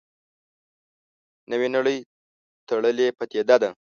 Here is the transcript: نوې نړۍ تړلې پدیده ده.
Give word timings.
نوې 1.51 1.67
نړۍ 1.75 1.97
تړلې 2.67 3.07
پدیده 3.17 3.55
ده. 3.61 3.69